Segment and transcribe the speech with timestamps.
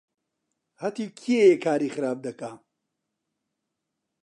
[0.81, 2.51] هەتیو کێیە کاری خراپ دەکا؟